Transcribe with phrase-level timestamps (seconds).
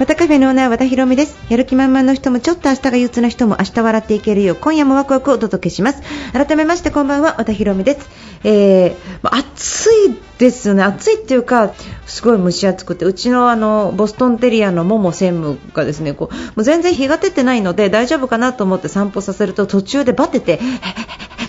[0.00, 1.36] またカフェのオーナー和田博美です。
[1.50, 6.00] やる気満々の人もちょっと明日が憂鬱な人も明日笑っていけるよう今夜もワクワクをお届けします。
[6.32, 8.08] 改めましてこんばんは和田博美です、
[8.42, 10.84] えー、まあ暑いですよね。
[10.84, 11.74] 暑いっていうか
[12.06, 20.58] すごい蒸し暑くてうちのあのボストンテリアのモモ専務がですねこうもう全然日が出てないので大丈夫かなと思って散歩させると途中でバテてっ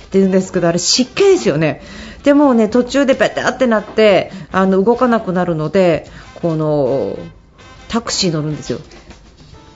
[0.10, 1.82] て言うんですけどあれ湿気ですよね。
[2.24, 6.12] でもね途中でペタってなってあの動かなくなるので
[6.42, 7.18] この
[7.92, 8.80] タクシー乗るんですよ。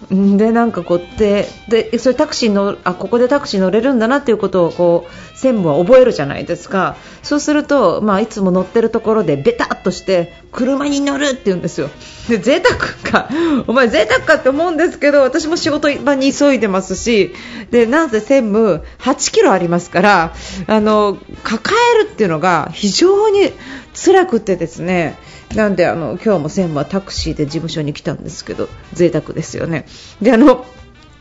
[0.10, 11.90] でなんかこうででそれタクシーのあここでタクシー乗れるんだなっていうことをこう専務は覚えるじゃないですかそうすると、まあ、いつも乗ってるところでベタっとして車に乗るって言うんですよ
[12.30, 12.78] で贅沢
[13.12, 13.30] か
[13.68, 17.34] お前贅沢かって思うんですけど私も仕事場に急いでますし
[17.72, 20.34] でなぜ専務8キロありますから
[20.68, 23.52] あの抱えるっていうのが非常に
[23.94, 25.18] 辛くてですね
[25.54, 29.86] なんであの今日も専務はタクシーで事務所に来たんですけど贅沢ですよね。
[30.22, 30.66] であの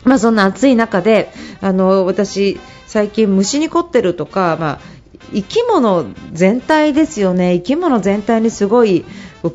[0.05, 4.81] まあ、そんな暑い中であの私、最近虫に凝ってるとか、まあ、
[5.33, 9.05] 生き物全体ですよね生き物全体にすごい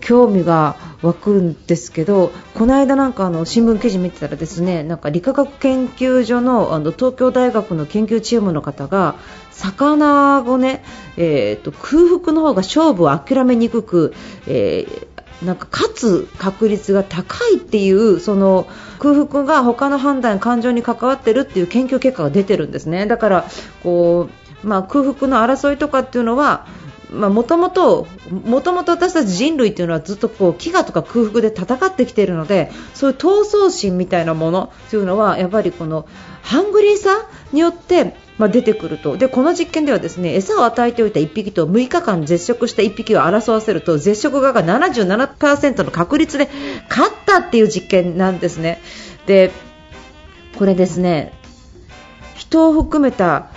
[0.02, 9.16] 興味が湧くんですけどこの間なんかあの新聞記事見てたらですねなんか理化学研究所のあの東京大学の研究チームの方が
[9.52, 10.84] 魚をね、
[11.18, 14.14] えーと、空腹の方が勝負を諦めにくく、
[14.48, 18.68] えー、なんか勝つ確率が高いっていうその
[19.00, 23.06] 空腹が他の判断、感情に関わってるっていう研究結果が出てるんですね。
[23.06, 23.46] だから
[23.84, 24.30] こ
[24.64, 26.66] う、まあ、空腹の争いとかっていうのは
[27.12, 28.08] もともと
[28.42, 36.08] 私たち人類っていうのはずっとこう飢餓とか空腹で戦ってきているのでそういう闘争心みたいなものというのはやっぱりこの
[36.44, 46.50] ハングリーさによってまあ、出てくるとでこの実験ではですね餌を与えておいた1匹と6日間絶食した1匹を争わせると絶食側が77%の確率で
[46.90, 48.82] 勝ったっていう実験なんですね。
[49.26, 49.52] で
[50.58, 51.34] これですね
[52.36, 53.50] 人を含めた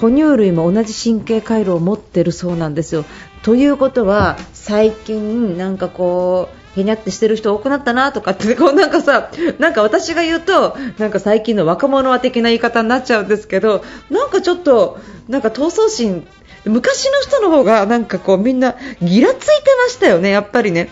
[0.00, 3.04] 哺乳類も同じ神経回路を持ってるそうなんですよ。
[3.42, 16.26] ということは最近なんかこうへにゃってしてる人多くなったなとかってこうなんかさなんか私が言うとなんか最近の若者は的な言い方になっちゃうんですけどなんかちょっとなんか闘争心
[16.64, 20.90] 昔の人の方がなんかこうみんなギラついてましたよね、やっぱりね。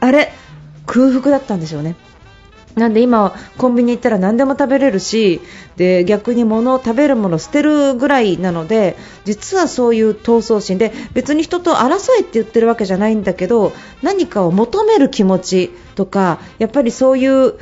[0.00, 0.32] あれ
[0.86, 1.96] 空腹だったんでしょうね。
[2.74, 5.40] なんで今、コンビニ行ったら何でも食べれるし
[5.76, 13.72] で逆に物を食べるもの捨てるぐらいなので実はそういう闘争心で別に人と争えって言ってるわけじゃないんだけど
[14.02, 17.54] 何かを求める気持ちとかやっぱりそういう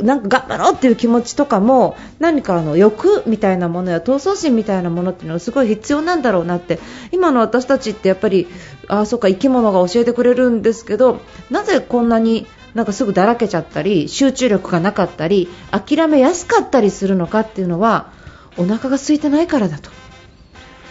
[0.00, 6.78] なんか頑張ろうっていう気持ちとかも何かあの欲みたいなものや闘争心みたいなものっていうのはすごい必要なんだろうなって
[7.12, 8.46] 今の私たちってやっぱり
[8.88, 11.20] あそうか生き物が教えてくれるんですけど
[11.50, 18.12] なぜこんなになんかすぐだらけちゃったり集中力がなかったり諦めやすかったりするのかっていうのは
[18.56, 19.90] お腹が空いてないからだと。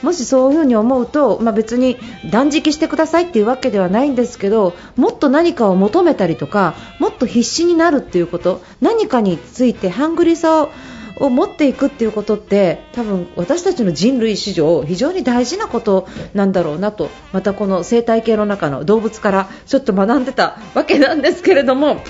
[0.02, 1.98] もしそういうふうに思うと、まあ、別に
[2.30, 10.72] 断食してくださいっていうわけではないんですけどもっと何かを求めたりとかもっと必死になるっていうこと何かについてハングリさを
[11.18, 22.02] を持っていくっていうことって多分私たちの人類史上非常に大事なことなんだろうなとまたこの生態系の中の動物からちょっと学んでたわけなんですけれども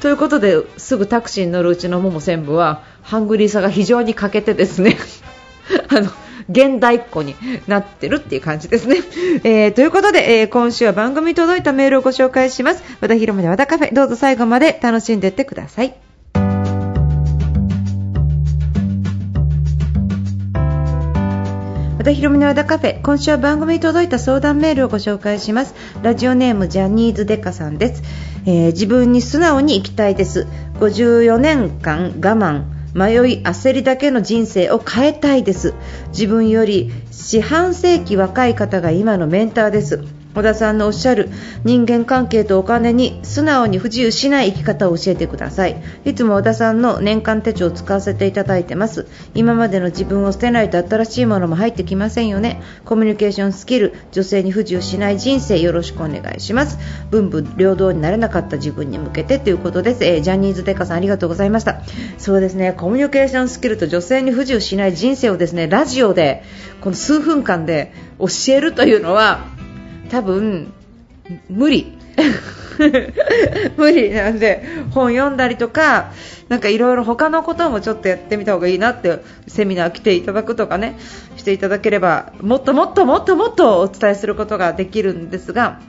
[0.00, 4.96] ということですぐタクシーに乗るうちのモモ専務はハングリーさが非常に欠けてですね
[5.88, 6.10] あの
[6.48, 8.96] 現代っ子になってるっていう感じですね。
[9.44, 12.82] えー、ということで、えー、今週は番組に届いたメールをご紹介します。
[13.00, 16.09] 和田広めの和田カフェ、どうぞ最後まで楽しんでいってください。
[22.00, 23.02] 和田博美の和田カフェ。
[23.02, 25.74] 今週は番組に届いた相談メールをご紹介します。
[26.02, 28.02] ラジオネームジャニーズデカさんです、
[28.46, 30.46] えー、自分に素直に生きたいです。
[30.78, 32.62] 54年間我慢。
[32.94, 35.74] 迷い焦りだけの人生を変えたいです。
[36.08, 40.02] 自分より四半世紀若い方が今のメンターです。
[40.34, 41.28] 小田さんのおっしゃる
[41.64, 45.82] 人間関係とお金に素直に不自由しない生き方を教えてください。
[46.04, 49.08] いつも小田さんの年間手帳を使わせていただいてます。
[49.34, 52.62] 今までの自分を捨てないと新しいものも入ってきませんよね。
[52.84, 56.78] コミュニケーションスキル女性に不自由しない人生よろしくお願いします。
[57.10, 61.80] 文武両道になれなかった自分に向けてということです、えー、ジャニーズデカさんありがとうございました。
[62.18, 62.72] そうですね。
[62.72, 66.44] コミュニケーションスキルと女性に不自由しない人生をですねラジオで
[66.80, 69.59] この数分間で教えるというのは
[70.10, 70.72] 多分
[71.48, 71.96] 無理。
[73.76, 74.10] 無理。
[74.10, 76.12] なんで本読んだりとか
[76.48, 80.98] なんかいろいろ他のこともちょっとやってみた方がいいなってセミナー来ていただくとかね
[81.36, 85.80] していただければもっともっともっともっとお伝えすることができるんですが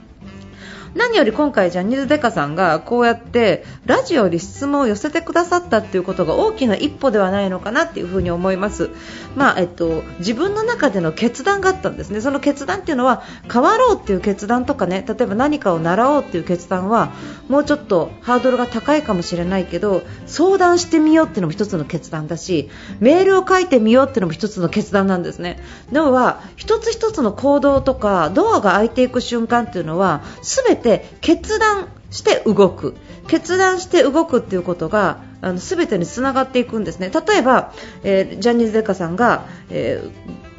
[0.94, 8.90] 何より今回ジャニーズデカさんがこうやってラジオに質問を寄せてくださったっていうことが大きな一歩ではないのかなっていうふに思います、
[9.34, 12.20] まあえっと、自分の中での決断があったんですね。
[12.20, 17.12] その決断っていうのは変わろうっていう決断とかね例えば何かを習おうっていう決断は
[17.48, 25.58] もうちょっとハードルが高いかもしれないけど相談してみようっていうのも一つの決断だしメールを書いてみようっていうのも一つの決断なんですね。
[25.90, 32.94] 要は一つ一つの行動とかドアが開いていく瞬間っていうのは全て決断して動く。
[33.28, 37.10] 決断して動くっていうことがあの全てにつながっていくんですね。
[37.10, 40.02] 例えば、えー、ジャニーズデカさんが、え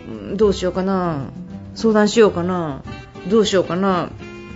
[0.07, 1.29] ー、どうしようかな。
[1.75, 2.83] 相談しようかな。
[3.29, 4.09] どうしようかな。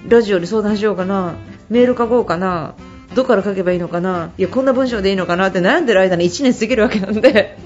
[0.08, 1.36] ラジオに相談しようかな。
[1.70, 2.76] メール書こうかな。
[3.16, 4.32] どこから書けばいいのかな。
[4.38, 5.48] いやこんな文章でいいのかな。
[5.48, 7.58] って悩んでる間に1年過ぎるわけなんで。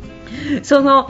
[0.62, 1.08] その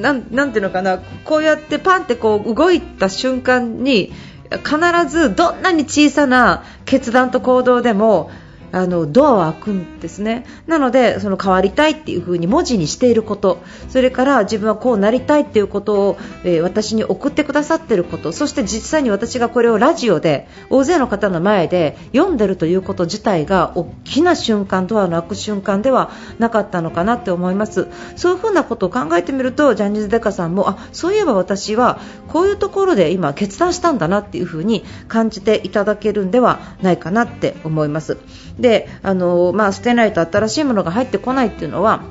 [0.00, 0.98] なんなんていうのかな。
[1.24, 4.12] こうやってパンってこう動いた瞬間に
[4.58, 4.78] 必
[5.08, 8.30] ずどんなに小さな決断と行動でも
[8.72, 10.44] あのドアは開くんですね。
[10.66, 13.58] なのでその変わりたいっていう風に文字にしていること。
[13.88, 18.32] それから自分はこうなりたいっていうことを、えー、私に送ってくださっていること。
[18.32, 27.88] そして実際に私がこれをラジオで大勢の方の前で読んでるということ自体が大きな瞬間ドアの開く瞬間ではなかったのかなって思います。
[28.16, 38.18] そういう風なことを考えてみるとジャニーズデカさんもあそういえば私はこういうところで今決断したんだなっていう風に感じていただけるんではないかなって思います。
[38.62, 42.02] であの、まあ、捨てないと新しいものが入ってこないっていうのは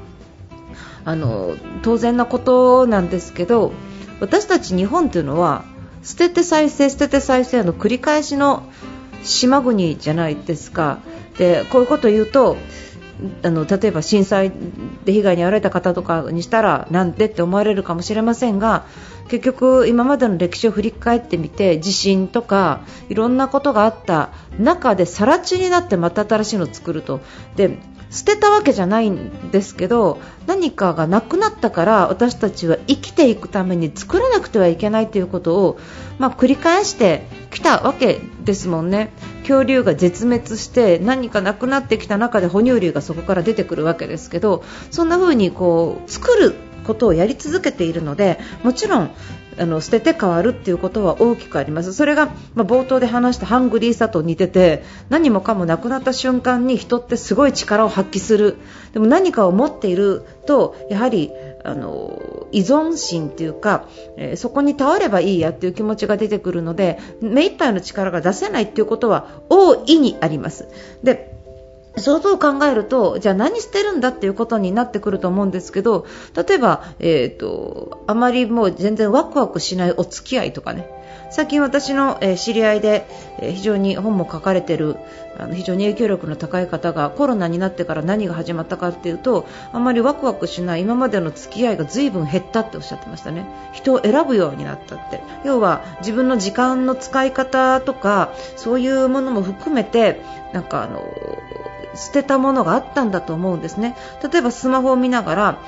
[1.03, 3.71] あの当然なことなんですけど
[4.19, 5.65] 私たち日本というのは
[6.03, 8.63] 捨てて再生、捨てて再生の繰り返しの
[9.24, 11.00] 島国じゃないですか。
[11.38, 12.57] でこういうことを言うと
[13.44, 14.52] あの例えば震災
[15.06, 18.86] で被害に遭われた方とかにしたらなんでって思われるかもしれませんが
[19.28, 27.22] 結局、今までの歴史を振り返ってみて地震とかいろんなことがあった中で更地になってまた新しいのを作ると。
[27.56, 27.80] で
[28.12, 35.80] 捨てたわけじゃないんですけど何かがなくなったから私たちは生きていくために作らなくてはいけないということを、
[36.19, 39.12] まあ、繰り返してきたわけですもんね。
[39.42, 46.56] 恐竜が絶滅して何かなくなってきた中で哺乳類がそこから出てくるわけですけどそんな風にこう作る
[46.86, 49.12] ことをやり続けているのでもちろん
[49.62, 51.94] あの捨てて変わるっていうことは大きくあります。
[51.94, 58.58] それが、まあ、冒頭で話したハングリーさと似てて何もかもなくなった瞬間に人ってすごい力を発揮する
[58.94, 61.31] でも何かを持っているとやはり
[61.63, 63.86] あの依存心というか、
[64.18, 70.68] えー、そこに倒ればいいやという気持ちが出てくるので目いっぱいの力が出せないということは大いにあります。
[71.04, 71.31] で
[71.97, 76.05] そういう考えると、じゃあ何してるんだっていうことになってくると思うんですけど、
[76.35, 80.88] 例えば、えーと、あまりもう全然ワクワクしないお付き合いとかね、
[81.31, 83.07] 最近私の、知り合いで、
[83.39, 84.98] 非常に本も書かれている
[85.54, 93.45] 非常に影響力の高い方がコロナになってから何が始まったかっていうとあまりワクワクしない今までの付き合いが随分減ったっておっしゃってましたね。
[93.74, 95.22] 人を選ぶようになったって。
[95.44, 100.22] 要は自分の時間の使い方とかそういうものも含めて
[100.53, 101.01] なんかあの
[101.96, 103.96] 捨てたものがあったんだと思うんですね。
[104.32, 105.60] 例えばスマホを見ながら、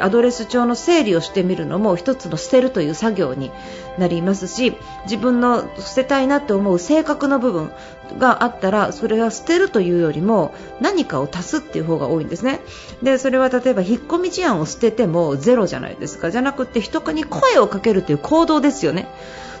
[0.00, 3.50] アドレス帳の整理をしてみるのも一つの捨てるという作業に
[3.98, 4.76] なりますし
[5.12, 7.70] 自分の捨てたいなと思う性格の部分
[8.18, 12.60] があったらそれは捨てるというよりも何かを足すっていう方が多いんですね。
[13.02, 16.30] でそれは例えば引っ込み思案を捨ててもゼロじゃないですか。
[16.30, 19.06] じゃなくて人に声をかけるという行動ですよね。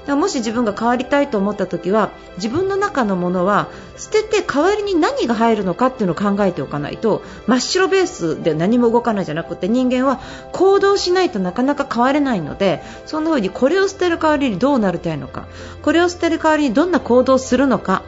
[0.08, 10.20] もし自分が変わりたいと思った時は自分の中のものは捨てて代わりに何が入るのかっていうのを考えておかないと真っ白ベースで何も動かないじゃなくて人間は
[10.52, 15.46] 行動しないとなかなか変われないのでそんな風にこれを捨てる代わりにどうなりたいのか
[15.82, 18.02] これを捨てる代わりにどんな行動をするのか、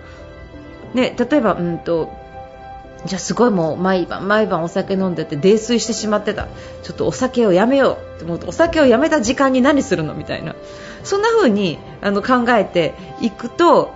[0.95, 2.24] ね、例えば、うんと
[3.07, 6.49] じゃあすごいもう毎晩毎晩お酒飲んでて泥酔してしまってた。
[6.83, 8.15] ちょっとお酒をやめよう。
[8.17, 10.15] って思うとお酒をやめた時間に何するの？
[10.15, 10.55] みたいな。
[11.03, 13.93] そんな風にあに考えていくと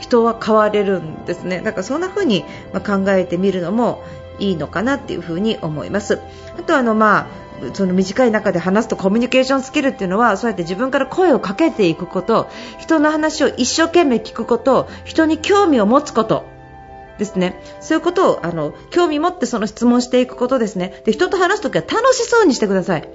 [0.00, 1.60] 人は変われるんですね。
[1.60, 2.42] だからそんな風に
[2.84, 4.02] 考えてみるのも
[4.40, 6.18] いいのかなっていう風に思います。
[6.58, 7.26] あとあのまあ
[7.74, 12.48] その短い中で話すとコミュニケーションスキルっていうのはそうやって自分から声をかけていくこと
[12.78, 16.57] 人の話を一生懸命聞くこと人に興味を持つこと。
[17.18, 17.62] ですね。
[17.80, 21.02] そういうことをあの興味持ってその質問していくことですね。
[21.04, 23.08] で人と話すときは楽しそうにしてください。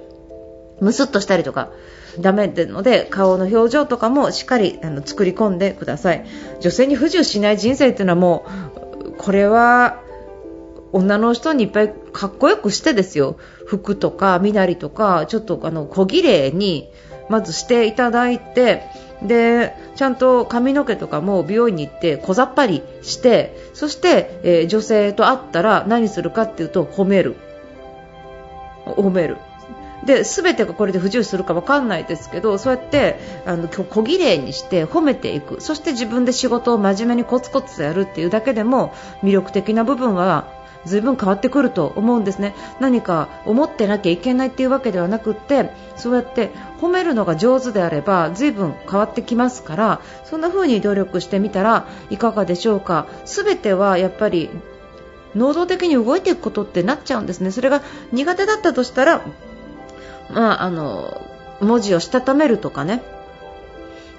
[0.80, 1.70] ムスッとしたりとか
[2.18, 6.26] ダメなので顔の表情とかもしっかりあの作り込んでください。
[6.60, 8.46] 女性に不自由しない人生っていうのはも
[9.06, 10.00] うこれは
[10.92, 13.36] 女の人にいっぱいかっこよくしてですよ。
[13.66, 16.90] 服とか身なりとかちょっとあの小綺麗に
[17.28, 18.82] まずしていただいて
[19.24, 27.36] でちゃんと髪の毛とかも美容院に行って小ざっぱりしてそして、えー、女性と会ったら何するかっていうと褒める。
[28.84, 29.38] 褒める。
[30.04, 35.62] で全てがこれで不自由するか分かんないですけどそうやってあの小綺麗にして褒めていく。
[35.62, 40.46] そして自分で仕事を真面目にコツコツやるっていうだけでも魅力的な部分は
[40.86, 42.54] 随分変わってくると思うんですね。
[42.80, 46.50] 何か思ってなきゃいけないっていうわけではなくってそうやって
[46.80, 53.06] 褒めるのが上手であれば随分変わってきますからそんな風に努力してみたらいかがでしょうか。
[53.24, 54.50] 全てはやっぱり
[55.34, 57.50] 能動的に動いていくことってなっちゃうんですね。
[57.50, 59.22] それが苦手だったとしたら
[60.30, 61.20] まあ、あの
[61.60, 63.02] 文字をしたためるとかね。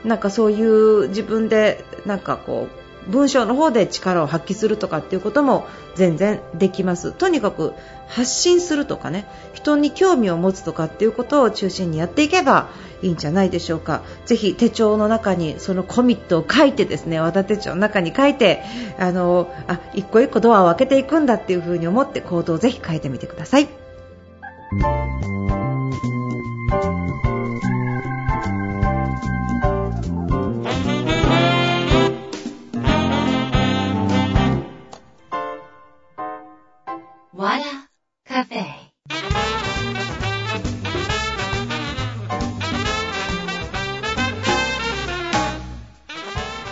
[0.03, 7.73] なんかそういう自分でなんかこう文章の方で力を発揮するとかっていうことも全然できますとにかく
[8.07, 12.69] 発信するとかね人に興味を持つとかっていうことを中心にやっていけば
[13.01, 18.63] いいんじゃないでしょうかぜひ手帳の中にそのコミットを書いてですね和田手帳の中に書いて
[18.97, 23.67] あのあ一個一個ドアを開けていくんだっていう風に思って行動をぜひ変えてみてください。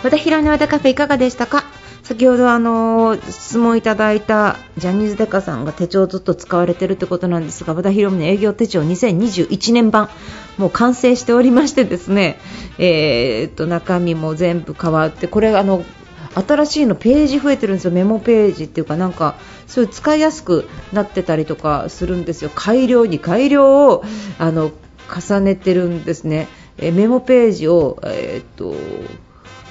[0.04, 1.64] 和田広の和田カフェいかがでしたか？
[2.02, 10.10] 先ほどあの質問いただいたジャニーズデカさんが手帳をずっと使われているということなんですが和田博美の営業手帳2021年版
[10.58, 12.38] もう完成しておりましてですね、
[12.76, 15.86] え、っと中身も全部変わってこれあの
[16.34, 17.90] 新しいのページ増えてるんですよ。
[17.90, 22.50] メモページっていうかなんかそういう使いやすくなってたりとかするんですよ。
[22.54, 24.04] 改良に改良を
[24.38, 24.70] あの
[25.08, 28.74] 重ねてるんですね、えメモページをえー、っと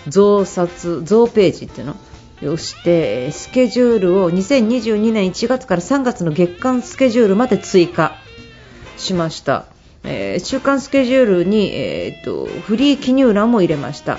[0.07, 1.95] 増刷増ページっていうの？
[2.47, 8.17] をしてスケジュールを2022年1月から3月の月間スケジュールまで追加
[8.97, 9.65] しました、
[10.03, 14.17] えー、週間スケジュールに、えーと、フリー記入欄も入れました、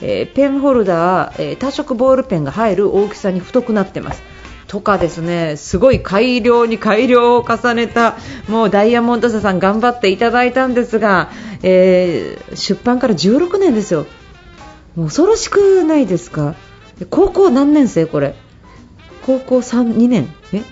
[0.00, 4.22] えー、ペンホルダー、えー、多色ボールペンが入る大きさに太くなってます。
[4.68, 5.56] とかですね。
[5.58, 8.16] すごい改良に改良を重ねた
[8.48, 11.30] もうダイヤモンド社さん頑張っていただいたんですが、
[11.62, 14.06] えー、出版から16年ですよ。
[14.96, 16.54] もう恐ろしくないですか？
[17.10, 18.34] 高校何年生これ？
[19.26, 20.28] 高校3、2年？
[20.52, 20.62] え？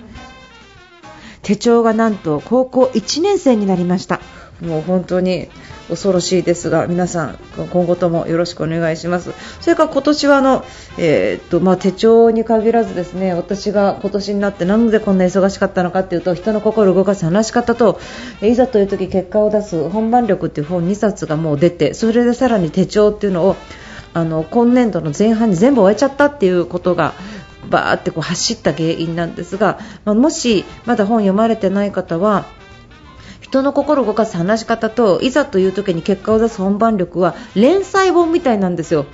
[1.41, 4.21] 手帳がなんと高校1年生になりました。
[4.61, 5.49] もう本当に
[5.89, 7.39] 恐ろしいですが皆さん
[7.71, 9.33] 今後ともよろしくお願いします。
[9.59, 10.63] それから今年はあの、
[10.99, 17.99] えー、っとまあ、手帳に限らずですね私が今年になってなんでこんな忙しかったのかというと人の心を動かす話し方と
[18.43, 23.55] いざという時結果を出す本番力という本2冊がもう出てそれでさらに手帳っていうのを
[24.13, 27.13] あの今年度の前半に全部終えちゃったっていうことが
[27.69, 32.45] バーってこう走った原因なんですが、まあ、もしまだ本読まれてない方は
[33.39, 39.05] 人の心を動かす話し方といざという時に結果を出す本番力は連載本みたいなんですよ。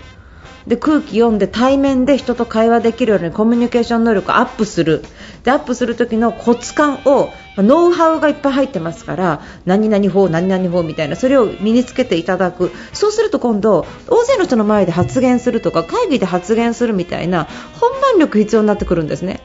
[0.68, 5.04] で空気読んで対面で人と会話できるようにコミュニケーション能力をアップする。
[5.44, 12.72] でアップする時のコツ感をノウハウがいっぱい入ってますから何々法、何々法みたいなそれを身につけていただく。
[12.92, 17.48] そうすると今度大勢の人の前で発言するとか会議で発言するみたいな
[17.80, 19.40] 本番力必要になってくるんですね。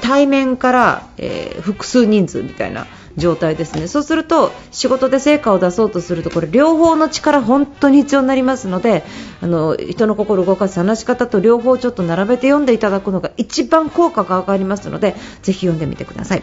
[0.00, 2.86] 対面から、えー、複数人数みたいな。
[3.16, 9.04] 状態ですねそうすると仕事で成果を出そうとするとこれ両方の力本当に必要になりますので
[9.40, 16.42] あの人の心を動かす話し方と両方ちょっと並べて読んでいただくのが一番効果が上がりますのでぜひ読んでみてください。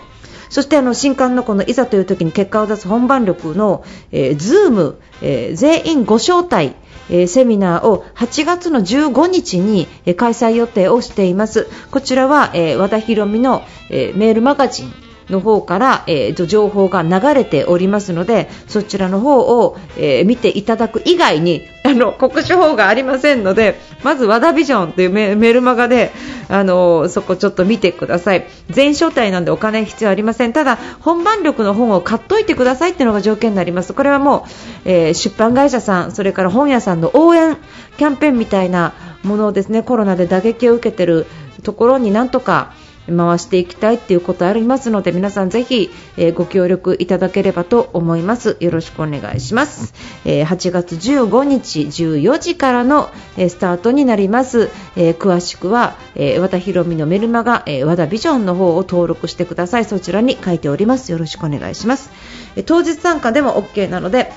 [0.50, 3.83] そしてあの新刊のこのいざという時に結果を出す本番力の、
[4.13, 6.75] えー、ズーム、えー、全員ご招待
[7.09, 11.67] えー、セミナーを8月の15日に、えー、開催予定をしています。
[11.89, 26.12] こちらは、えー、和田博美の、えメールマガジンの方から、えー、と情報が流れておりますのでそちらの方を、えー、見ていただく以外にあの告知法がありませんのでまず和田ビジョンというメルマガで
[26.50, 28.48] あのそこちょっと見てください。
[28.69, 30.53] 全招待なんでお金必要ありません。
[30.53, 33.93] ただ本番力の本を買っといてくださいっていうのが条件になります。
[33.93, 34.46] これはも
[34.86, 37.57] う、えー、出版会社さんそれから本屋さんの応援
[37.98, 38.93] キャンペーンみたいな
[39.24, 41.25] ものをですねコロナで打撃を受けている
[41.63, 42.74] ところになんとか
[43.15, 48.57] 回していきたいっていうことありますので皆さんぜひ、えー、ご協力いただければと思います。
[48.59, 49.93] よろしくお願いします、
[50.25, 59.85] えー、8月15日14時からの、えー、スタートになります、え詳しくは、え和田ひろみのメルマガ、え和田ビジョンの方を登録してください。
[59.85, 61.11] そちらに書いております。
[61.11, 62.09] よろしくお願いします、
[62.55, 64.31] え当日参加でも OK なので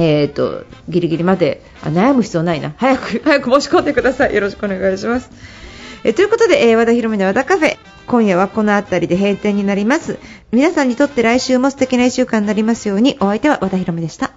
[0.00, 2.72] えーと、ギリギリまであ悩む必要ないな。
[2.76, 4.34] 早く早く申し込んでください。
[4.34, 5.30] よろしくお願いします。
[6.04, 7.87] えということで、えー、和田博美の和田カフェ。
[8.08, 10.18] 今夜はこの辺りで閉店になります。
[10.50, 13.18] 皆さんにとって来週も素敵な1週間になりますように。
[13.20, 14.32] お相手は和田博美でした。